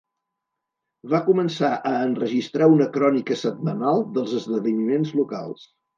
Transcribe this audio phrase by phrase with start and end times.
[1.13, 5.69] Va començar a enregistrar una crònica setmanal dels esdeveniments locals.